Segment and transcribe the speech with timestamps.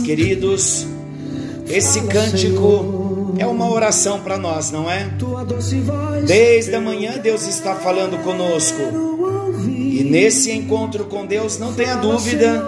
[0.00, 0.86] queridos.
[1.68, 5.08] Esse cântico é uma oração para nós, não é?
[6.26, 8.80] Desde a manhã Deus está falando conosco.
[9.66, 12.64] E nesse encontro com Deus, não tenha dúvida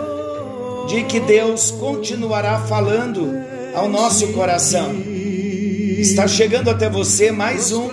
[0.89, 3.31] de que Deus continuará falando
[3.75, 4.93] ao nosso coração.
[6.01, 7.89] Está chegando até você mais um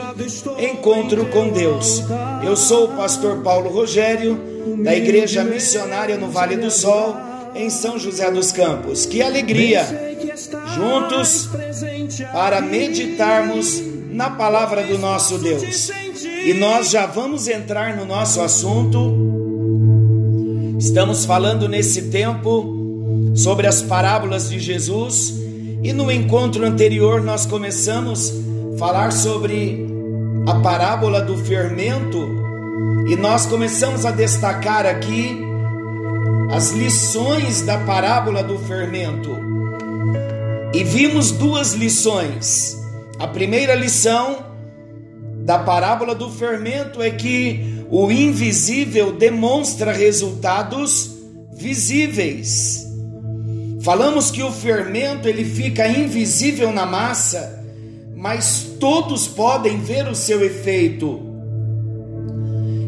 [0.57, 2.01] encontro com Deus.
[2.43, 4.39] Eu sou o pastor Paulo Rogério,
[4.83, 7.15] da Igreja Missionária no Vale do Sol,
[7.57, 9.05] em São José dos Campos.
[9.05, 9.85] Que alegria!
[10.75, 11.49] Juntos
[12.31, 15.89] para meditarmos na palavra do nosso Deus.
[16.45, 19.27] E nós já vamos entrar no nosso assunto
[20.77, 25.33] Estamos falando nesse tempo sobre as parábolas de Jesus
[25.81, 28.31] e no encontro anterior nós começamos
[28.75, 29.87] a falar sobre
[30.47, 32.29] a parábola do fermento
[33.07, 35.46] e nós começamos a destacar aqui
[36.49, 39.37] as lições da parábola do fermento.
[40.73, 42.77] E vimos duas lições.
[43.19, 44.45] A primeira lição
[45.43, 51.17] da parábola do fermento é que o invisível demonstra resultados
[51.53, 52.85] visíveis.
[53.81, 57.63] Falamos que o fermento ele fica invisível na massa,
[58.15, 61.21] mas todos podem ver o seu efeito.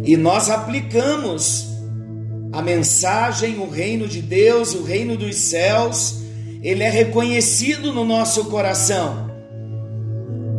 [0.06, 1.69] E nós aplicamos
[2.52, 6.22] a mensagem, o reino de Deus, o reino dos céus,
[6.62, 9.30] ele é reconhecido no nosso coração.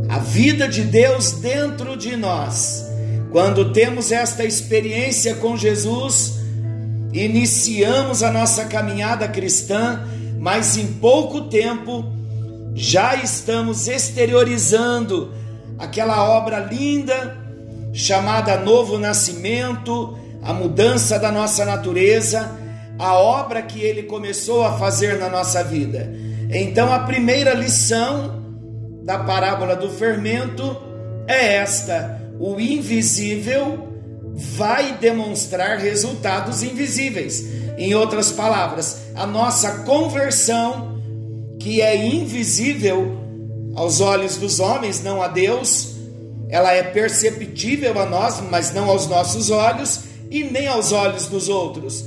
[0.09, 2.91] A vida de Deus dentro de nós
[3.31, 6.41] quando temos esta experiência com Jesus,
[7.13, 10.05] iniciamos a nossa caminhada cristã,
[10.37, 12.05] mas em pouco tempo
[12.75, 15.33] já estamos exteriorizando
[15.79, 17.39] aquela obra linda
[17.93, 22.51] chamada Novo Nascimento, a mudança da nossa natureza,
[22.99, 26.13] a obra que ele começou a fazer na nossa vida.
[26.51, 28.41] Então, a primeira lição
[29.05, 30.77] da parábola do fermento
[31.27, 33.89] é esta: o invisível
[34.35, 37.45] vai demonstrar resultados invisíveis.
[37.77, 41.01] Em outras palavras, a nossa conversão,
[41.59, 43.19] que é invisível
[43.75, 45.95] aos olhos dos homens, não a Deus,
[46.51, 51.49] ela é perceptível a nós, mas não aos nossos olhos e nem aos olhos dos
[51.49, 52.05] outros.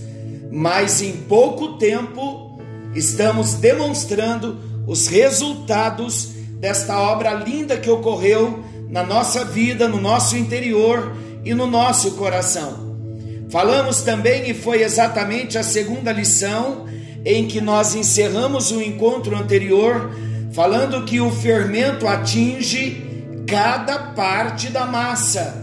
[0.50, 2.60] Mas em pouco tempo
[2.96, 4.58] estamos demonstrando
[4.88, 6.30] os resultados
[6.60, 12.96] desta obra linda que ocorreu na nossa vida, no nosso interior e no nosso coração.
[13.50, 16.86] Falamos também, e foi exatamente a segunda lição
[17.26, 20.12] em que nós encerramos o encontro anterior,
[20.52, 23.04] falando que o fermento atinge
[23.48, 25.63] cada parte da massa.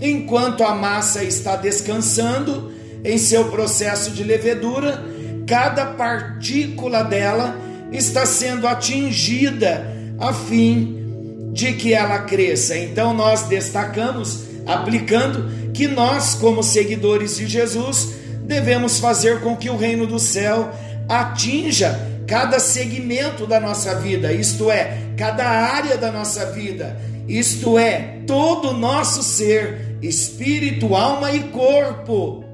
[0.00, 2.72] Enquanto a massa está descansando
[3.04, 5.02] em seu processo de levedura,
[5.46, 7.56] cada partícula dela
[7.92, 9.86] está sendo atingida
[10.18, 12.76] a fim de que ela cresça.
[12.76, 19.76] Então nós destacamos, aplicando, que nós, como seguidores de Jesus, devemos fazer com que o
[19.76, 20.70] reino do céu
[21.08, 26.98] atinja cada segmento da nossa vida, isto é, cada área da nossa vida,
[27.28, 32.44] isto é, todo o nosso ser, espírito, alma e corpo.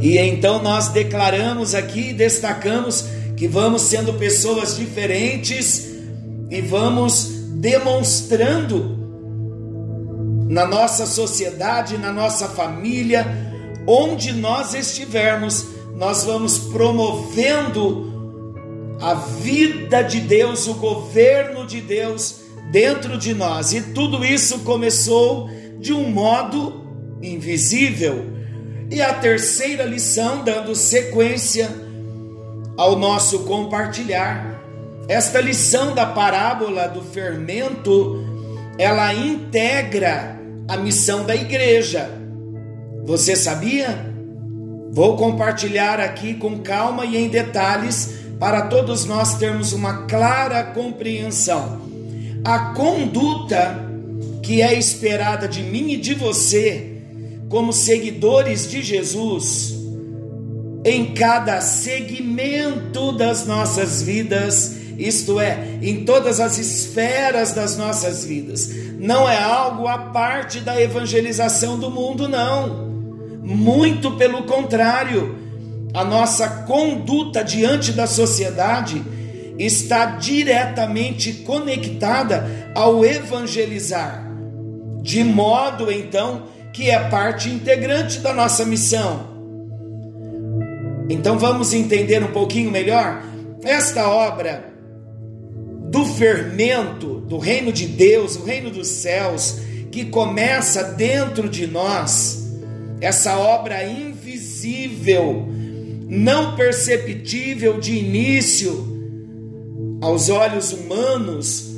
[0.00, 3.04] E então nós declaramos aqui, destacamos
[3.36, 5.88] que vamos sendo pessoas diferentes
[6.50, 7.24] e vamos
[7.54, 8.98] demonstrando
[10.48, 13.26] na nossa sociedade, na nossa família,
[13.86, 18.10] onde nós estivermos, nós vamos promovendo
[19.00, 22.39] a vida de Deus, o governo de Deus
[22.70, 23.72] dentro de nós.
[23.72, 26.84] E tudo isso começou de um modo
[27.22, 28.26] invisível.
[28.90, 31.70] E a terceira lição, dando sequência
[32.76, 34.60] ao nosso compartilhar,
[35.08, 38.24] esta lição da parábola do fermento,
[38.78, 40.38] ela integra
[40.68, 42.10] a missão da igreja.
[43.04, 44.08] Você sabia?
[44.92, 51.89] Vou compartilhar aqui com calma e em detalhes para todos nós termos uma clara compreensão.
[52.44, 53.90] A conduta
[54.42, 56.96] que é esperada de mim e de você,
[57.48, 59.74] como seguidores de Jesus,
[60.84, 68.70] em cada segmento das nossas vidas, isto é, em todas as esferas das nossas vidas.
[68.98, 72.88] Não é algo à parte da evangelização do mundo, não.
[73.42, 75.36] Muito pelo contrário,
[75.92, 79.02] a nossa conduta diante da sociedade
[79.60, 84.26] está diretamente conectada ao evangelizar,
[85.02, 89.28] de modo então que é parte integrante da nossa missão.
[91.10, 93.22] Então vamos entender um pouquinho melhor
[93.62, 94.72] esta obra
[95.90, 99.58] do fermento do reino de Deus, o reino dos céus,
[99.90, 102.48] que começa dentro de nós,
[103.00, 105.46] essa obra invisível,
[106.08, 108.89] não perceptível de início
[110.00, 111.70] aos olhos humanos,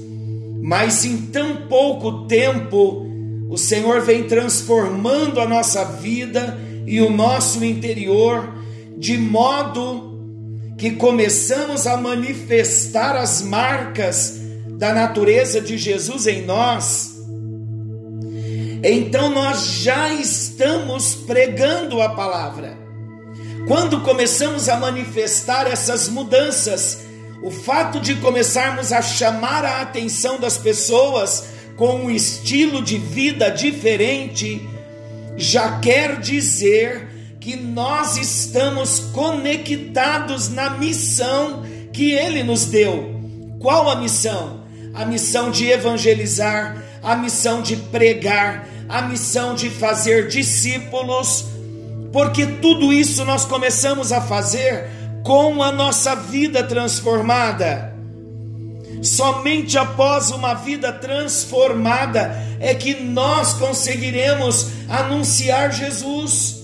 [0.62, 3.06] mas em tão pouco tempo
[3.50, 8.54] o Senhor vem transformando a nossa vida e o nosso interior
[8.96, 10.12] de modo
[10.78, 14.40] que começamos a manifestar as marcas
[14.78, 17.12] da natureza de Jesus em nós,
[18.82, 22.76] então nós já estamos pregando a palavra.
[23.68, 26.98] Quando começamos a manifestar essas mudanças,
[27.42, 31.44] o fato de começarmos a chamar a atenção das pessoas
[31.76, 34.68] com um estilo de vida diferente,
[35.36, 37.08] já quer dizer
[37.40, 43.20] que nós estamos conectados na missão que Ele nos deu.
[43.58, 44.62] Qual a missão?
[44.94, 51.46] A missão de evangelizar, a missão de pregar, a missão de fazer discípulos,
[52.12, 57.92] porque tudo isso nós começamos a fazer com a nossa vida transformada.
[59.02, 66.62] Somente após uma vida transformada é que nós conseguiremos anunciar Jesus.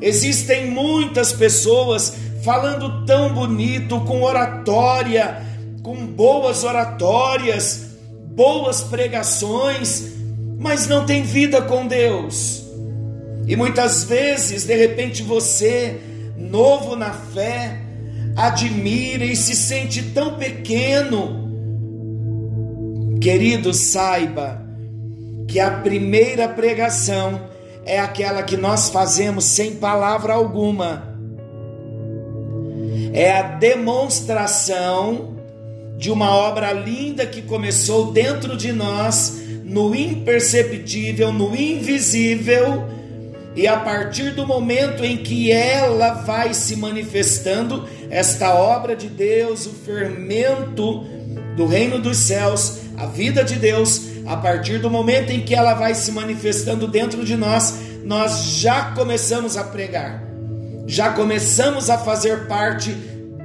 [0.00, 5.42] Existem muitas pessoas falando tão bonito, com oratória,
[5.82, 7.90] com boas oratórias,
[8.34, 10.12] boas pregações,
[10.58, 12.62] mas não tem vida com Deus.
[13.46, 16.00] E muitas vezes, de repente, você,
[16.40, 17.78] novo na fé,
[18.34, 21.48] admira e se sente tão pequeno.
[23.20, 24.66] Querido, saiba
[25.46, 27.48] que a primeira pregação
[27.84, 31.10] é aquela que nós fazemos sem palavra alguma.
[33.12, 35.36] É a demonstração
[35.98, 42.84] de uma obra linda que começou dentro de nós, no imperceptível, no invisível,
[43.54, 49.66] e a partir do momento em que ela vai se manifestando, esta obra de Deus,
[49.66, 51.04] o fermento
[51.56, 55.74] do reino dos céus, a vida de Deus, a partir do momento em que ela
[55.74, 57.74] vai se manifestando dentro de nós,
[58.04, 60.22] nós já começamos a pregar,
[60.86, 62.92] já começamos a fazer parte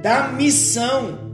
[0.02, 1.26] da missão.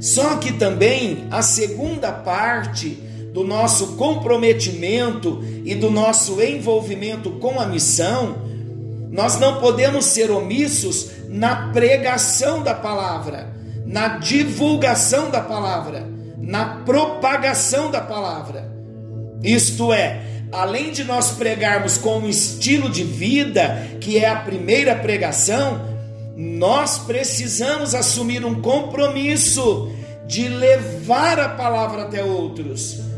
[0.00, 2.98] Só que também a segunda parte
[3.32, 8.36] do nosso comprometimento e do nosso envolvimento com a missão,
[9.10, 13.54] nós não podemos ser omissos na pregação da palavra,
[13.84, 18.70] na divulgação da palavra, na propagação da palavra.
[19.42, 20.22] Isto é,
[20.52, 25.88] além de nós pregarmos com um estilo de vida, que é a primeira pregação,
[26.36, 29.92] nós precisamos assumir um compromisso
[30.26, 33.09] de levar a palavra até outros.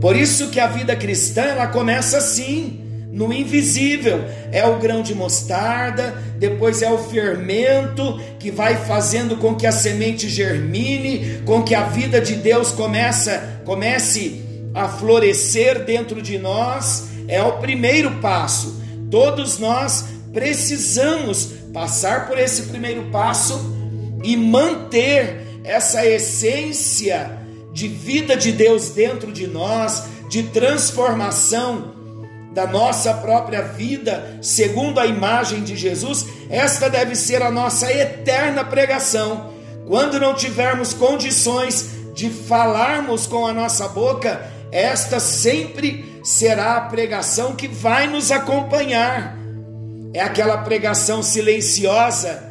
[0.00, 4.24] Por isso que a vida cristã ela começa assim, no invisível.
[4.52, 9.72] É o grão de mostarda, depois é o fermento que vai fazendo com que a
[9.72, 14.42] semente germine, com que a vida de Deus começa, comece
[14.74, 18.80] a florescer dentro de nós é o primeiro passo.
[19.10, 23.74] Todos nós precisamos passar por esse primeiro passo
[24.22, 27.38] e manter essa essência
[27.76, 31.92] de vida de Deus dentro de nós, de transformação
[32.54, 36.24] da nossa própria vida, segundo a imagem de Jesus.
[36.48, 39.52] Esta deve ser a nossa eterna pregação.
[39.86, 47.54] Quando não tivermos condições de falarmos com a nossa boca, esta sempre será a pregação
[47.54, 49.36] que vai nos acompanhar.
[50.14, 52.42] É aquela pregação silenciosa,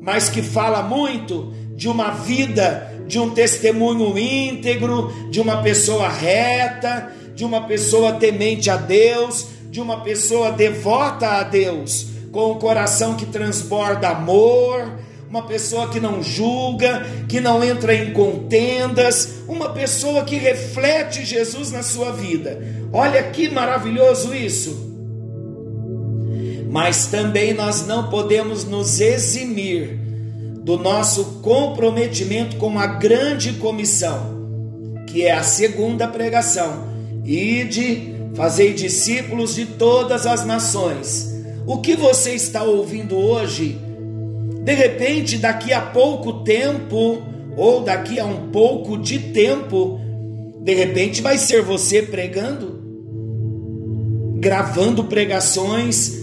[0.00, 7.10] mas que fala muito de uma vida, de um testemunho íntegro, de uma pessoa reta,
[7.34, 13.16] de uma pessoa temente a Deus, de uma pessoa devota a Deus, com o coração
[13.16, 14.92] que transborda amor,
[15.28, 21.72] uma pessoa que não julga, que não entra em contendas, uma pessoa que reflete Jesus
[21.72, 22.62] na sua vida.
[22.92, 24.88] Olha que maravilhoso isso.
[26.70, 29.99] Mas também nós não podemos nos eximir
[30.62, 36.84] do nosso comprometimento com a grande comissão, que é a segunda pregação:
[37.24, 41.30] ide, fazei discípulos de todas as nações.
[41.66, 43.78] O que você está ouvindo hoje?
[44.62, 47.22] De repente, daqui a pouco tempo,
[47.56, 49.98] ou daqui a um pouco de tempo,
[50.62, 52.80] de repente vai ser você pregando,
[54.38, 56.20] gravando pregações,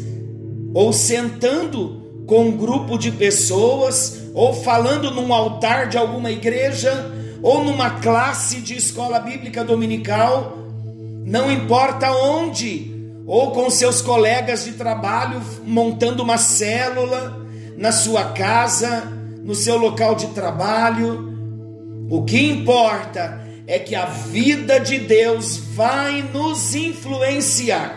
[0.74, 7.64] ou sentando com um grupo de pessoas, ou falando num altar de alguma igreja, ou
[7.64, 10.56] numa classe de escola bíblica dominical,
[11.26, 12.94] não importa onde,
[13.26, 20.14] ou com seus colegas de trabalho montando uma célula na sua casa, no seu local
[20.14, 21.34] de trabalho.
[22.08, 27.92] O que importa é que a vida de Deus vai nos influenciar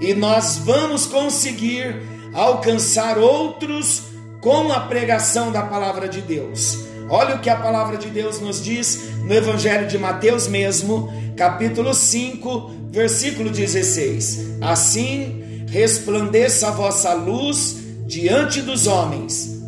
[0.00, 2.00] e nós vamos conseguir
[2.32, 4.07] alcançar outros
[4.40, 6.78] com a pregação da palavra de Deus.
[7.10, 11.94] Olha o que a palavra de Deus nos diz no Evangelho de Mateus mesmo, capítulo
[11.94, 19.60] 5, versículo 16: Assim resplandeça a vossa luz diante dos homens,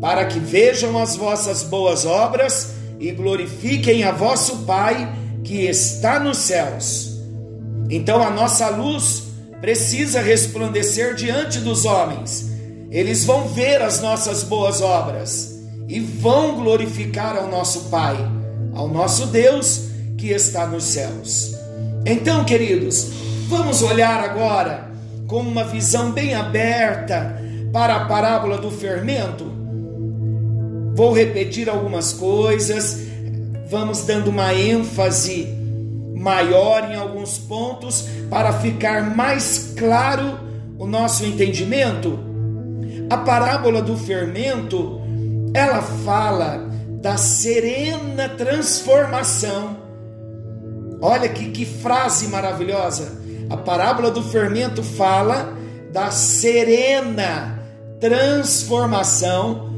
[0.00, 5.08] para que vejam as vossas boas obras e glorifiquem a vosso Pai
[5.44, 7.18] que está nos céus.
[7.88, 9.24] Então a nossa luz
[9.60, 12.57] precisa resplandecer diante dos homens.
[12.90, 18.16] Eles vão ver as nossas boas obras e vão glorificar ao nosso Pai,
[18.74, 21.54] ao nosso Deus que está nos céus.
[22.06, 23.10] Então, queridos,
[23.48, 24.90] vamos olhar agora
[25.26, 27.38] com uma visão bem aberta
[27.72, 29.44] para a parábola do fermento.
[30.94, 32.98] Vou repetir algumas coisas,
[33.70, 35.46] vamos dando uma ênfase
[36.16, 40.40] maior em alguns pontos para ficar mais claro
[40.78, 42.27] o nosso entendimento.
[43.10, 45.00] A parábola do fermento,
[45.54, 46.68] ela fala
[47.00, 49.88] da serena transformação
[51.00, 53.18] Olha que, que frase maravilhosa.
[53.48, 55.56] A parábola do fermento fala
[55.92, 57.62] da serena
[58.00, 59.72] transformação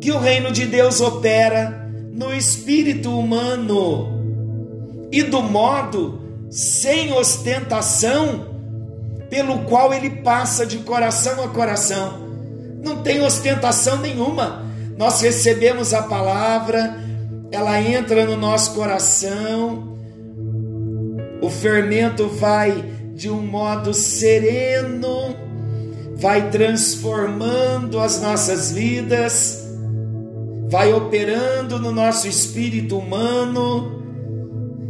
[0.00, 8.52] que o reino de Deus opera no espírito humano e do modo sem ostentação
[9.28, 12.31] pelo qual ele passa de coração a coração.
[12.82, 14.64] Não tem ostentação nenhuma.
[14.96, 16.96] Nós recebemos a palavra,
[17.50, 19.92] ela entra no nosso coração
[21.42, 22.84] o fermento vai
[23.16, 25.34] de um modo sereno,
[26.14, 29.66] vai transformando as nossas vidas,
[30.70, 34.00] vai operando no nosso espírito humano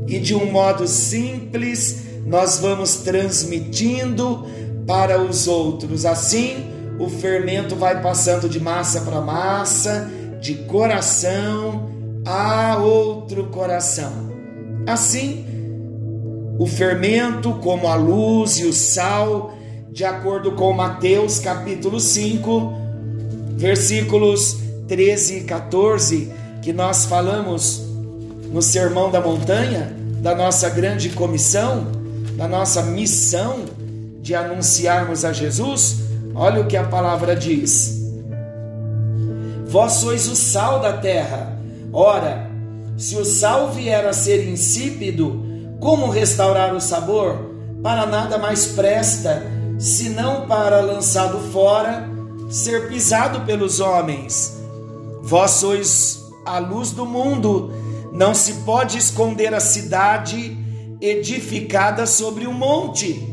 [0.07, 4.47] e de um modo simples nós vamos transmitindo
[4.87, 6.05] para os outros.
[6.05, 6.67] Assim,
[7.03, 10.09] o fermento vai passando de massa para massa,
[10.41, 11.91] de coração
[12.25, 14.31] a outro coração.
[14.87, 15.45] Assim,
[16.61, 19.53] o fermento como a luz e o sal,
[19.91, 22.73] de acordo com Mateus capítulo 5,
[23.57, 26.33] versículos 13 e 14,
[26.63, 27.83] que nós falamos
[28.53, 31.85] no Sermão da Montanha, da nossa grande comissão,
[32.37, 33.65] da nossa missão
[34.21, 36.12] de anunciarmos a Jesus.
[36.35, 38.01] Olha o que a palavra diz:
[39.67, 41.59] Vós sois o sal da terra.
[41.93, 42.51] Ora,
[42.97, 45.43] se o sal vier a ser insípido,
[45.81, 47.51] como restaurar o sabor?
[47.83, 49.43] Para nada mais presta,
[49.79, 52.09] senão para, lançado fora,
[52.49, 54.61] ser pisado pelos homens.
[55.23, 57.73] Vós sois a luz do mundo,
[58.13, 60.57] não se pode esconder a cidade
[61.01, 63.32] edificada sobre um monte.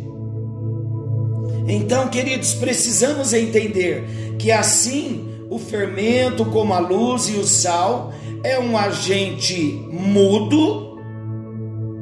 [1.69, 8.59] Então, queridos, precisamos entender que assim o fermento, como a luz e o sal, é
[8.59, 10.89] um agente mudo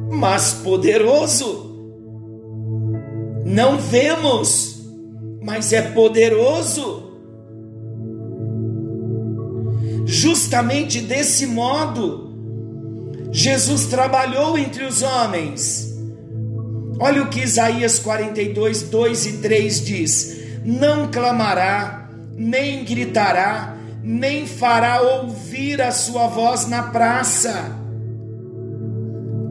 [0.09, 1.65] mas poderoso.
[3.45, 4.85] Não vemos,
[5.41, 7.03] mas é poderoso.
[10.05, 12.31] Justamente desse modo,
[13.31, 15.86] Jesus trabalhou entre os homens.
[16.99, 25.01] Olha o que Isaías 42, 2 e 3 diz: Não clamará, nem gritará, nem fará
[25.01, 27.77] ouvir a sua voz na praça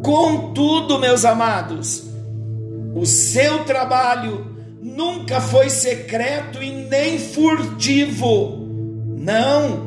[0.06, 2.04] Contudo, meus amados,
[2.94, 4.46] o seu trabalho
[4.80, 8.68] nunca foi secreto e nem furtivo.
[9.18, 9.84] Não.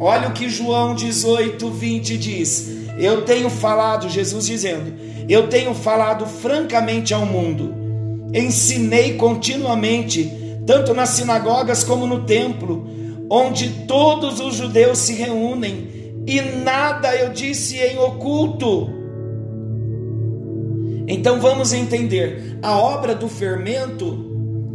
[0.00, 2.85] Olha o que João 18, 20 diz.
[2.98, 4.92] Eu tenho falado, Jesus dizendo,
[5.28, 7.74] eu tenho falado francamente ao mundo,
[8.32, 10.32] ensinei continuamente,
[10.66, 12.86] tanto nas sinagogas como no templo,
[13.30, 18.90] onde todos os judeus se reúnem, e nada eu disse em oculto.
[21.08, 24.26] Então vamos entender, a obra do fermento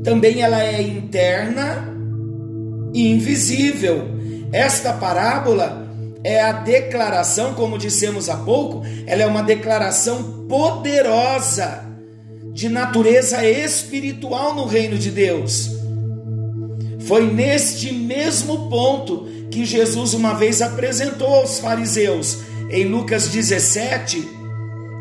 [0.03, 1.87] também ela é interna
[2.93, 4.07] e invisível.
[4.51, 5.90] Esta parábola
[6.23, 11.85] é a declaração, como dissemos há pouco, ela é uma declaração poderosa
[12.53, 15.71] de natureza espiritual no reino de Deus.
[16.99, 24.25] Foi neste mesmo ponto que Jesus uma vez apresentou aos fariseus, em Lucas 17,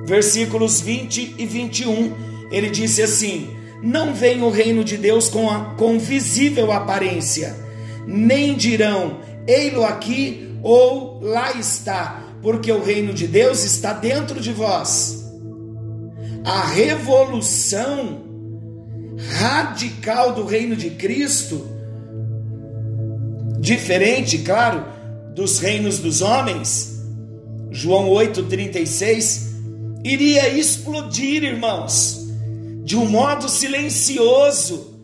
[0.04, 2.12] versículos 20 e 21.
[2.50, 3.50] Ele disse assim:
[3.82, 7.54] Não vem o reino de Deus com, a, com visível aparência,
[8.06, 14.52] nem dirão, ei-lo aqui ou lá está, porque o reino de Deus está dentro de
[14.52, 15.30] vós.
[16.44, 18.22] A revolução
[19.38, 21.66] radical do reino de Cristo,
[23.58, 24.84] diferente, claro,
[25.34, 27.02] dos reinos dos homens,
[27.70, 29.50] João 8,36,
[30.04, 32.26] iria explodir, irmãos,
[32.82, 34.98] de um modo silencioso,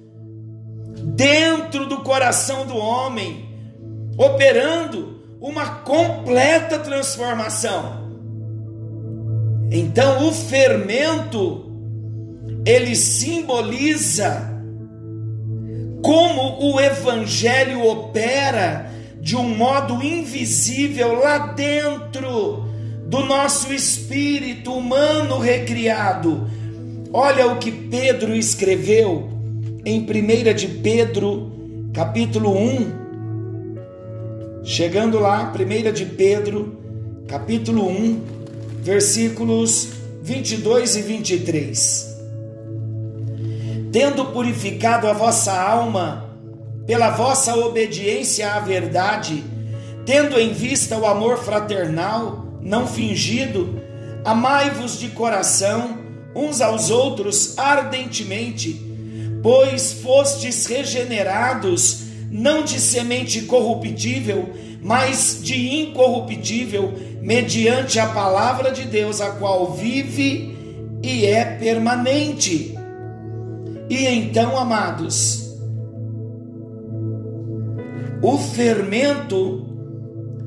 [1.14, 3.48] dentro do coração do homem,
[4.18, 8.06] operando uma completa transformação.
[9.70, 11.66] Então, o fermento
[12.64, 14.54] ele simboliza
[16.02, 18.90] como o evangelho opera
[19.20, 22.64] de um modo invisível lá dentro
[23.06, 26.48] do nosso espírito humano recriado.
[27.12, 29.30] Olha o que Pedro escreveu
[29.84, 31.52] em 1 de Pedro,
[31.92, 33.05] capítulo 1,
[34.68, 36.76] Chegando lá, 1 de Pedro,
[37.28, 38.20] capítulo 1,
[38.82, 42.16] versículos 22 e 23.
[43.92, 46.36] Tendo purificado a vossa alma
[46.84, 49.44] pela vossa obediência à verdade,
[50.04, 53.80] tendo em vista o amor fraternal, não fingido,
[54.24, 55.96] amai-vos de coração
[56.34, 58.84] uns aos outros ardentemente,
[59.44, 64.48] pois fostes regenerados não de semente corruptível,
[64.82, 70.56] mas de incorruptível, mediante a palavra de Deus, a qual vive
[71.02, 72.74] e é permanente.
[73.88, 75.54] E então, amados,
[78.22, 79.66] o fermento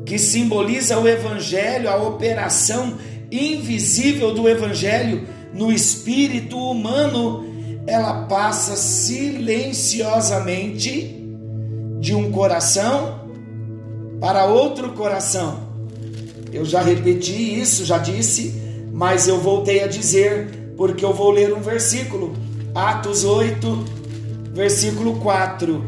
[0.05, 2.97] que simboliza o Evangelho, a operação
[3.31, 7.45] invisível do Evangelho no espírito humano,
[7.85, 11.18] ela passa silenciosamente
[11.99, 13.19] de um coração
[14.19, 15.59] para outro coração.
[16.51, 18.59] Eu já repeti isso, já disse,
[18.91, 22.33] mas eu voltei a dizer, porque eu vou ler um versículo,
[22.73, 23.85] Atos 8,
[24.53, 25.83] versículo 4.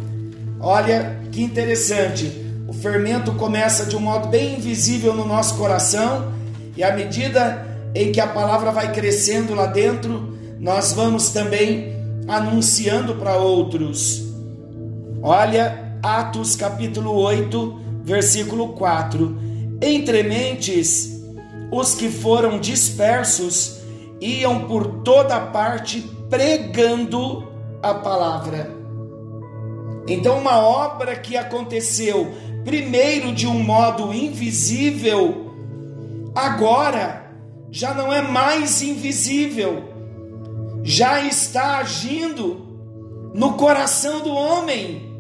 [0.60, 2.40] Olha que interessante.
[2.68, 6.32] O fermento começa de um modo bem invisível no nosso coração,
[6.76, 11.94] e à medida em que a palavra vai crescendo lá dentro, nós vamos também
[12.28, 14.24] anunciando para outros.
[15.22, 19.38] Olha Atos capítulo 8, versículo 4.
[19.82, 21.22] Entre mentes,
[21.72, 23.82] os que foram dispersos
[24.20, 27.48] iam por toda parte pregando
[27.84, 28.76] a palavra.
[30.08, 32.34] Então, uma obra que aconteceu
[32.66, 35.52] primeiro de um modo invisível,
[36.34, 37.32] agora
[37.70, 39.84] já não é mais invisível,
[40.84, 42.72] já está agindo
[43.36, 45.11] no coração do homem.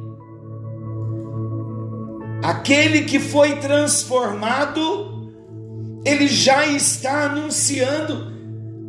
[2.44, 5.32] Aquele que foi transformado,
[6.06, 8.32] ele já está anunciando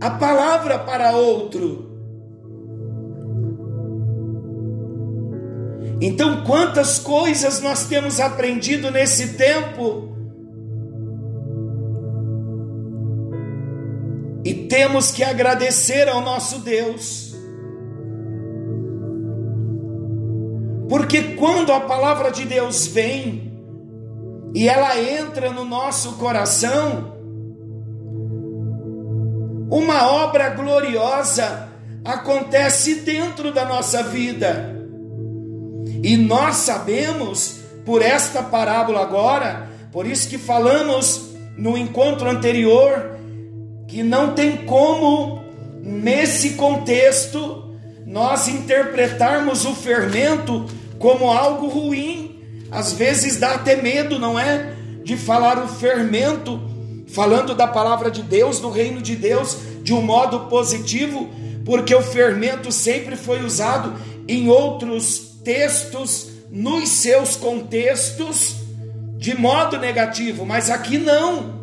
[0.00, 1.90] a palavra para outro.
[6.00, 10.08] Então, quantas coisas nós temos aprendido nesse tempo?
[14.44, 17.31] E temos que agradecer ao nosso Deus.
[20.92, 23.50] Porque quando a palavra de Deus vem
[24.54, 27.16] e ela entra no nosso coração,
[29.70, 31.70] uma obra gloriosa
[32.04, 34.86] acontece dentro da nossa vida.
[36.02, 43.16] E nós sabemos, por esta parábola agora, por isso que falamos no encontro anterior,
[43.88, 45.42] que não tem como,
[45.80, 50.66] nesse contexto, nós interpretarmos o fermento
[51.02, 52.38] como algo ruim.
[52.70, 54.72] Às vezes dá até medo, não é?
[55.02, 56.62] De falar o fermento,
[57.08, 61.28] falando da palavra de Deus, do reino de Deus, de um modo positivo,
[61.64, 63.94] porque o fermento sempre foi usado
[64.28, 68.56] em outros textos, nos seus contextos,
[69.18, 71.62] de modo negativo, mas aqui não.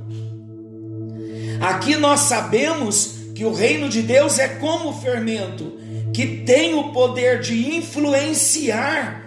[1.61, 5.77] Aqui nós sabemos que o reino de Deus é como fermento,
[6.13, 9.18] que tem o poder de influenciar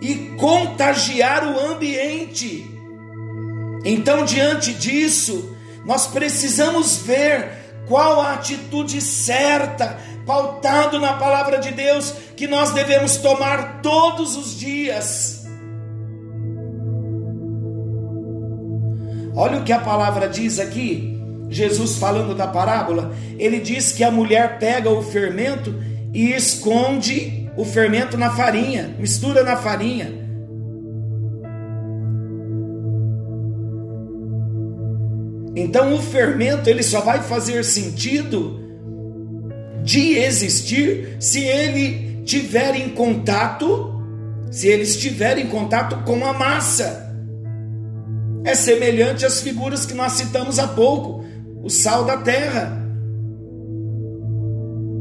[0.00, 2.70] e contagiar o ambiente.
[3.84, 12.12] Então, diante disso, nós precisamos ver qual a atitude certa, pautado na palavra de Deus,
[12.36, 15.46] que nós devemos tomar todos os dias.
[19.36, 21.16] Olha o que a palavra diz aqui,
[21.48, 25.74] Jesus falando da parábola, ele diz que a mulher pega o fermento
[26.12, 30.26] e esconde o fermento na farinha, mistura na farinha.
[35.56, 38.60] Então o fermento ele só vai fazer sentido
[39.82, 43.94] de existir se ele tiver em contato,
[44.50, 47.06] se ele estiver em contato com a massa.
[48.44, 51.24] É semelhante às figuras que nós citamos há pouco,
[51.62, 52.85] o sal da terra.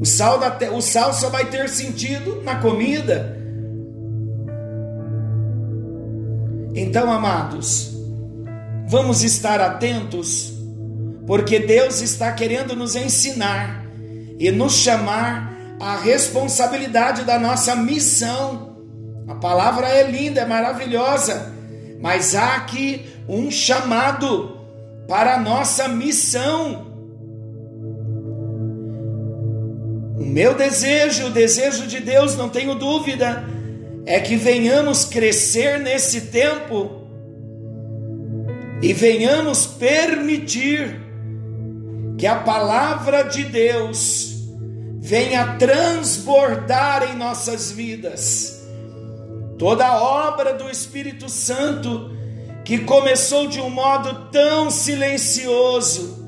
[0.05, 0.69] O sal, da te...
[0.69, 3.35] o sal só vai ter sentido na comida.
[6.75, 7.91] Então, amados,
[8.87, 10.53] vamos estar atentos,
[11.25, 13.83] porque Deus está querendo nos ensinar
[14.37, 18.77] e nos chamar à responsabilidade da nossa missão.
[19.27, 21.51] A palavra é linda, é maravilhosa,
[21.99, 24.55] mas há aqui um chamado
[25.07, 26.94] para a nossa missão.
[30.35, 33.47] Meu desejo, o desejo de Deus, não tenho dúvida,
[34.05, 37.07] é que venhamos crescer nesse tempo
[38.81, 40.99] e venhamos permitir
[42.17, 44.49] que a palavra de Deus
[44.99, 48.61] venha transbordar em nossas vidas.
[49.57, 52.11] Toda a obra do Espírito Santo
[52.65, 56.24] que começou de um modo tão silencioso,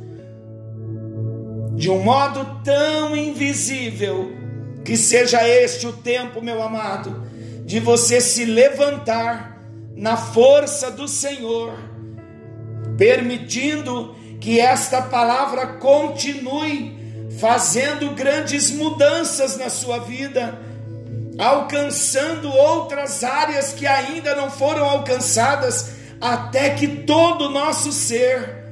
[1.78, 4.36] de um modo tão invisível,
[4.84, 7.24] que seja este o tempo, meu amado,
[7.66, 9.62] de você se levantar
[9.96, 11.78] na força do Senhor,
[12.98, 16.98] permitindo que esta palavra continue
[17.40, 20.60] fazendo grandes mudanças na sua vida,
[21.38, 28.66] alcançando outras áreas que ainda não foram alcançadas, até que todo o nosso ser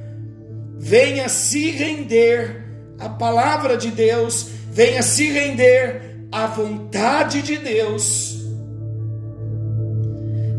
[0.76, 2.65] venha se render
[2.98, 8.36] a palavra de Deus, venha se render à vontade de Deus.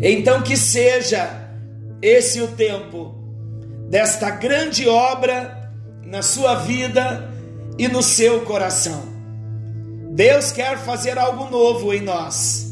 [0.02, 1.50] Então que seja
[2.02, 3.16] esse o tempo
[3.90, 5.72] desta grande obra
[6.06, 7.32] na sua vida
[7.78, 9.04] e no seu coração.
[10.12, 12.66] Deus quer fazer algo novo em nós.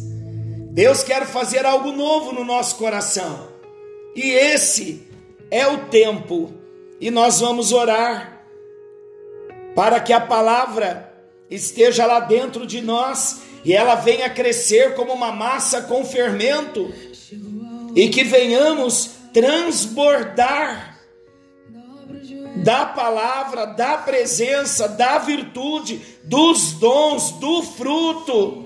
[0.71, 3.47] Deus quer fazer algo novo no nosso coração.
[4.15, 5.07] E esse
[5.51, 6.51] é o tempo.
[6.99, 8.34] E nós vamos orar
[9.75, 11.13] para que a palavra
[11.51, 16.91] esteja lá dentro de nós e ela venha crescer como uma massa com fermento
[17.93, 20.95] e que venhamos transbordar
[22.63, 28.65] da palavra, da presença, da virtude, dos dons, do fruto.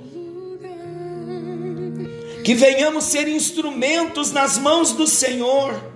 [2.45, 5.88] Que venhamos ser instrumentos nas mãos do Senhor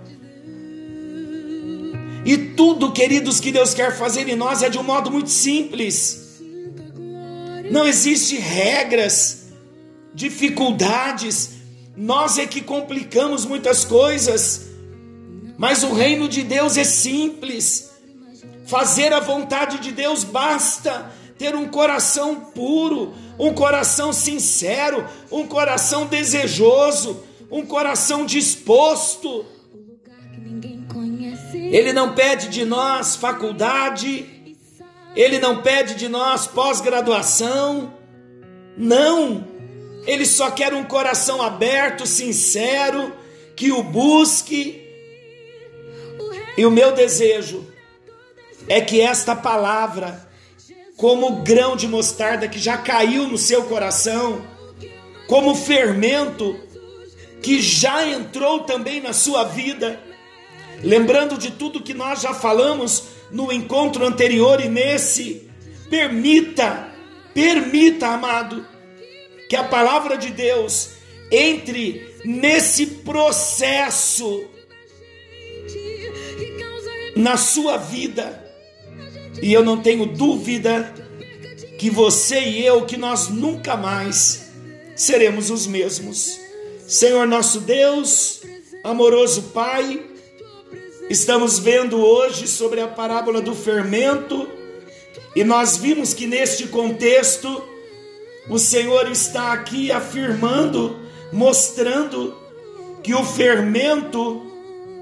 [2.25, 6.41] e tudo, queridos, que Deus quer fazer em nós é de um modo muito simples.
[7.69, 9.47] Não existe regras,
[10.13, 11.51] dificuldades.
[11.97, 14.67] Nós é que complicamos muitas coisas.
[15.57, 17.91] Mas o reino de Deus é simples.
[18.65, 26.05] Fazer a vontade de Deus basta ter um coração puro, um coração sincero, um coração
[26.05, 29.45] desejoso, um coração disposto.
[31.73, 34.55] Ele não pede de nós faculdade,
[35.15, 37.91] ele não pede de nós pós-graduação,
[38.77, 39.47] não.
[40.05, 43.11] Ele só quer um coração aberto, sincero,
[43.55, 44.87] que o busque.
[46.55, 47.67] E o meu desejo
[48.69, 50.29] é que esta palavra,
[50.95, 54.45] como grão de mostarda que já caiu no seu coração,
[55.25, 56.55] como fermento
[57.41, 59.99] que já entrou também na sua vida,
[60.83, 65.49] lembrando de tudo que nós já falamos no encontro anterior e nesse,
[65.89, 66.93] permita,
[67.33, 68.65] permita, amado,
[69.49, 70.91] que a palavra de Deus
[71.31, 74.45] entre nesse processo
[77.15, 78.41] na sua vida.
[79.41, 80.93] E eu não tenho dúvida
[81.77, 84.51] que você e eu, que nós nunca mais
[84.95, 86.39] seremos os mesmos.
[86.87, 88.41] Senhor nosso Deus,
[88.83, 90.01] amoroso Pai,
[91.09, 94.47] Estamos vendo hoje sobre a parábola do fermento
[95.35, 97.61] e nós vimos que neste contexto
[98.49, 100.99] o Senhor está aqui afirmando
[101.31, 102.37] mostrando
[103.03, 104.49] que o fermento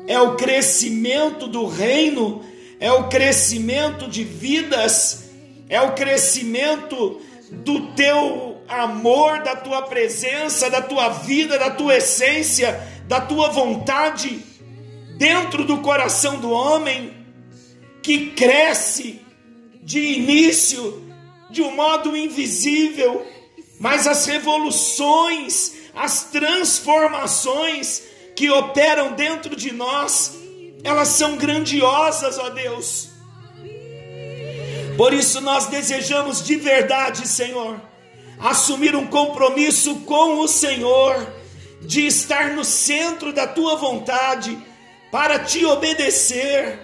[0.08, 2.44] é o crescimento do reino,
[2.80, 5.26] é o crescimento de vidas,
[5.70, 12.82] é o crescimento do teu amor, da tua presença, da tua vida, da tua essência,
[13.08, 14.51] da tua vontade
[15.22, 17.14] dentro do coração do homem
[18.02, 19.22] que cresce
[19.84, 21.08] de início
[21.52, 23.24] de um modo invisível,
[23.80, 28.02] mas as revoluções, as transformações
[28.36, 30.40] que operam dentro de nós,
[30.84, 33.10] elas são grandiosas, ó Deus.
[34.98, 37.80] Por isso nós desejamos de verdade, Senhor,
[38.40, 41.32] assumir um compromisso com o Senhor,
[41.80, 44.58] de estar no centro da tua vontade,
[45.12, 46.80] para te obedecer,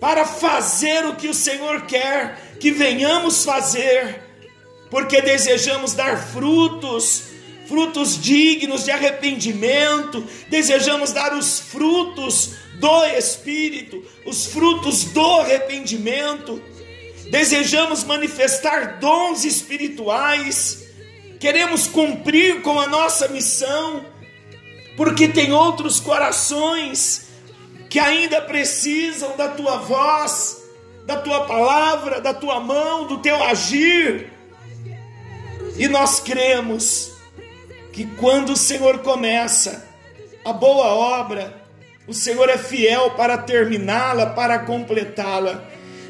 [0.00, 4.22] para fazer o que o Senhor quer que venhamos fazer,
[4.90, 7.34] porque desejamos dar frutos
[7.66, 16.62] frutos dignos de arrependimento, desejamos dar os frutos do Espírito, os frutos do arrependimento,
[17.30, 20.84] desejamos manifestar dons espirituais,
[21.40, 24.04] queremos cumprir com a nossa missão,
[24.96, 27.24] porque tem outros corações
[27.94, 30.64] que ainda precisam da tua voz,
[31.06, 34.32] da tua palavra, da tua mão, do teu agir.
[35.76, 37.12] E nós cremos
[37.92, 39.88] que quando o Senhor começa
[40.44, 41.54] a boa obra,
[42.04, 45.62] o Senhor é fiel para terminá-la, para completá-la.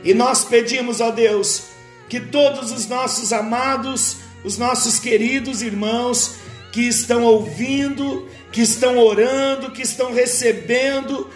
[0.02, 1.64] E nós pedimos a Deus
[2.08, 6.36] que todos os nossos amados, os nossos queridos irmãos
[6.72, 11.28] que estão ouvindo, que estão orando, que estão recebendo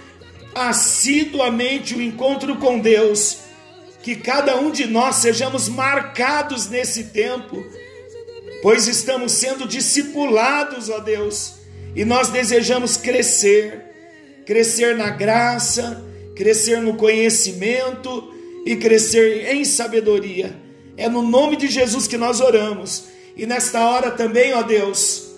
[0.55, 3.39] assiduamente o encontro com Deus,
[4.03, 7.65] que cada um de nós sejamos marcados nesse tempo
[8.63, 11.55] pois estamos sendo discipulados, ó Deus,
[11.95, 13.85] e nós desejamos crescer,
[14.45, 18.33] crescer na graça, crescer no conhecimento
[18.65, 20.57] e crescer em sabedoria.
[20.97, 23.05] É no nome de Jesus que nós oramos.
[23.37, 25.29] E nesta hora também, ó Deus,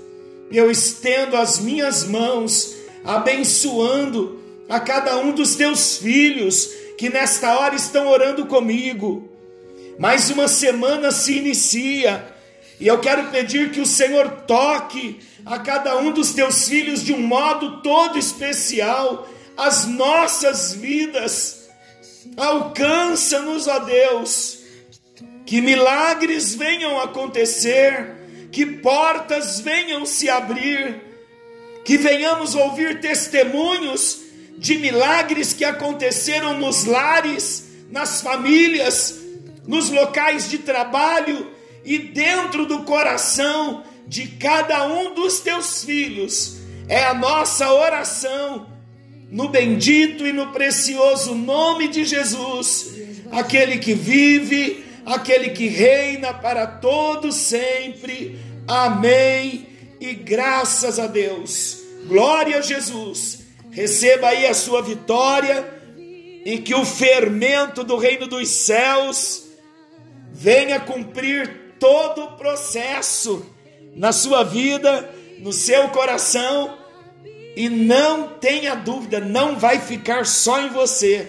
[0.51, 4.40] eu estendo as minhas mãos, abençoando
[4.71, 9.29] a cada um dos teus filhos que nesta hora estão orando comigo.
[9.99, 12.25] Mais uma semana se inicia
[12.79, 17.13] e eu quero pedir que o Senhor toque a cada um dos teus filhos de
[17.13, 21.69] um modo todo especial, as nossas vidas.
[22.37, 24.61] Alcança-nos, ó Deus,
[25.45, 31.03] que milagres venham acontecer, que portas venham se abrir,
[31.85, 34.30] que venhamos ouvir testemunhos
[34.61, 39.19] de milagres que aconteceram nos lares, nas famílias,
[39.67, 41.51] nos locais de trabalho
[41.83, 46.59] e dentro do coração de cada um dos teus filhos.
[46.89, 48.67] É a nossa oração,
[49.31, 52.91] no bendito e no precioso nome de Jesus,
[53.33, 58.39] aquele que vive, aquele que reina para todos sempre.
[58.69, 59.67] Amém.
[59.99, 61.79] E graças a Deus.
[62.07, 63.40] Glória a Jesus.
[63.71, 65.81] Receba aí a sua vitória
[66.45, 69.45] e que o fermento do reino dos céus
[70.33, 73.45] venha cumprir todo o processo
[73.95, 76.79] na sua vida, no seu coração,
[77.57, 81.29] e não tenha dúvida, não vai ficar só em você.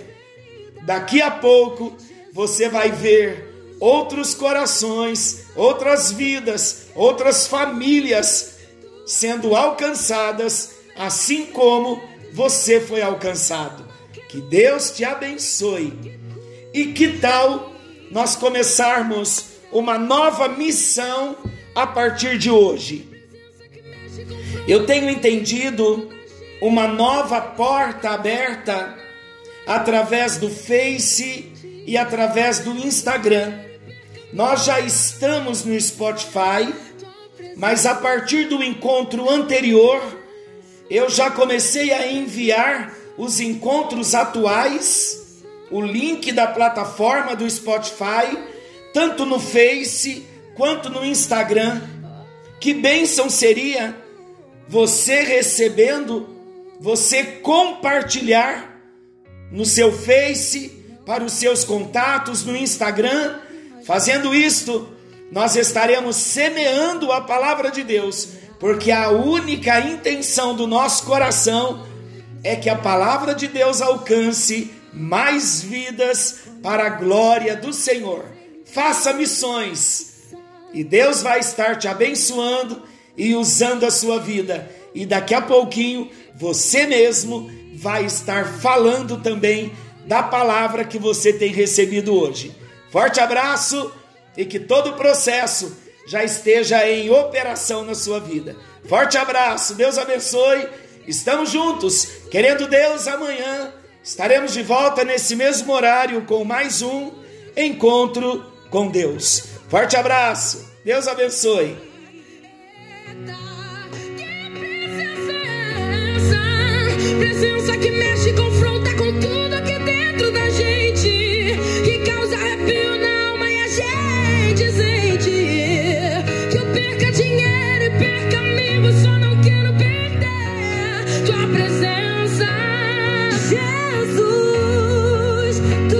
[0.84, 1.96] Daqui a pouco
[2.34, 8.60] você vai ver outros corações, outras vidas, outras famílias
[9.06, 12.02] sendo alcançadas, assim como
[12.34, 13.86] você foi alcançado.
[14.30, 16.20] Que Deus te abençoe.
[16.74, 17.74] E que tal
[18.10, 21.36] nós começarmos uma nova missão
[21.74, 23.10] a partir de hoje.
[24.68, 26.10] Eu tenho entendido
[26.62, 28.98] uma nova porta aberta
[29.66, 31.52] através do Face
[31.86, 33.54] e através do Instagram.
[34.34, 36.74] Nós já estamos no Spotify,
[37.58, 40.21] mas a partir do encontro anterior,
[40.96, 48.38] eu já comecei a enviar os encontros atuais, o link da plataforma do Spotify
[48.94, 50.26] tanto no Face
[50.56, 51.82] quanto no Instagram.
[52.60, 53.96] Que bênção seria
[54.68, 56.30] você recebendo,
[56.80, 58.80] você compartilhar
[59.52, 63.40] no seu Face, para os seus contatos, no Instagram.
[63.86, 64.88] Fazendo isto,
[65.32, 68.30] nós estaremos semeando a palavra de Deus,
[68.62, 71.84] porque a única intenção do nosso coração
[72.44, 78.24] é que a palavra de Deus alcance mais vidas para a glória do Senhor
[78.64, 80.12] faça missões
[80.72, 82.84] e Deus vai estar te abençoando
[83.18, 84.70] e usando a sua vida.
[84.94, 89.74] E daqui a pouquinho você mesmo vai estar falando também
[90.06, 92.56] da palavra que você tem recebido hoje.
[92.92, 93.92] Forte abraço
[94.38, 98.56] e que todo o processo já esteja em operação na sua vida.
[98.88, 100.68] Forte abraço, Deus abençoe.
[101.08, 107.12] Estamos juntos, querendo Deus, amanhã estaremos de volta nesse mesmo horário com mais um
[107.56, 109.44] encontro com Deus.
[109.70, 111.91] Forte abraço, Deus abençoe.